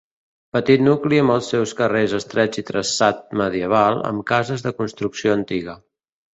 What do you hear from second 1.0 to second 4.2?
amb els seus carrers estrets i traçat medieval,